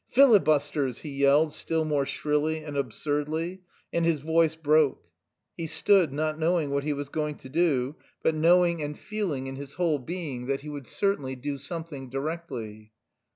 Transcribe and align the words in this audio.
"Filibusters!" 0.09 1.01
he 1.01 1.11
yelled 1.11 1.53
still 1.53 1.85
more 1.85 2.07
shrilly 2.07 2.63
and 2.63 2.75
absurdly, 2.75 3.61
and 3.93 4.03
his 4.03 4.19
voice 4.21 4.55
broke. 4.55 5.05
He 5.55 5.67
stood, 5.67 6.11
not 6.11 6.39
knowing 6.39 6.71
what 6.71 6.83
he 6.83 6.91
was 6.91 7.09
going 7.09 7.35
to 7.35 7.49
do, 7.49 7.95
but 8.23 8.33
knowing 8.33 8.81
and 8.81 8.97
feeling 8.97 9.45
in 9.45 9.57
his 9.57 9.73
whole 9.73 9.99
being 9.99 10.47
that 10.47 10.61
he 10.61 10.75
certainly 10.85 11.33
would 11.33 11.43
do 11.43 11.59
something 11.59 12.09
directly. 12.09 12.93